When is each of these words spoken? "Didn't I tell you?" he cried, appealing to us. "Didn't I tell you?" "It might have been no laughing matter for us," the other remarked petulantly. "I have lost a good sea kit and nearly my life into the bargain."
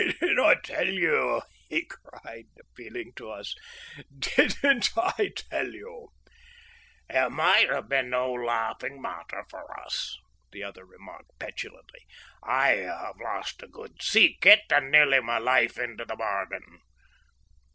"Didn't 0.01 0.39
I 0.39 0.55
tell 0.55 0.87
you?" 0.87 1.43
he 1.69 1.83
cried, 1.85 2.47
appealing 2.59 3.13
to 3.17 3.29
us. 3.29 3.53
"Didn't 4.17 4.89
I 4.97 5.29
tell 5.35 5.67
you?" 5.71 6.07
"It 7.07 7.31
might 7.31 7.69
have 7.69 7.87
been 7.87 8.09
no 8.09 8.31
laughing 8.33 8.99
matter 8.99 9.45
for 9.47 9.79
us," 9.79 10.17
the 10.51 10.63
other 10.63 10.85
remarked 10.85 11.37
petulantly. 11.37 12.07
"I 12.41 12.69
have 12.77 13.19
lost 13.23 13.61
a 13.61 13.67
good 13.67 14.01
sea 14.01 14.39
kit 14.41 14.61
and 14.71 14.89
nearly 14.89 15.19
my 15.19 15.37
life 15.37 15.77
into 15.77 16.03
the 16.03 16.15
bargain." 16.15 16.79